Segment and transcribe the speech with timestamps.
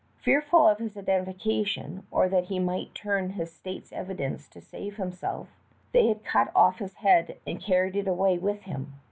[0.17, 5.47] Fear ful of his identification, or that he might turn state's evidence to save himself,
[5.91, 8.95] they had cut off his head and carried it away with them.